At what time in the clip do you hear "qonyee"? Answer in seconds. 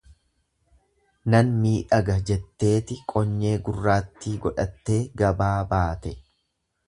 3.13-3.53